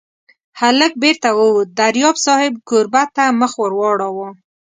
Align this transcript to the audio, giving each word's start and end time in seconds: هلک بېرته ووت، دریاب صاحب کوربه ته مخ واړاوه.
هلک 0.59 0.93
بېرته 1.03 1.29
ووت، 1.37 1.67
دریاب 1.79 2.15
صاحب 2.25 2.53
کوربه 2.69 3.03
ته 3.15 3.23
مخ 3.39 3.51
واړاوه. 3.79 4.27